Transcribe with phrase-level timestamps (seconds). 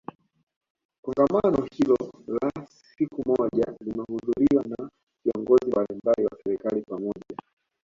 [1.03, 1.97] Kongamano hilo
[2.27, 4.89] la siku moja limehudhuriwa na
[5.25, 7.35] viongozi mbalimbali wa serikali pamoja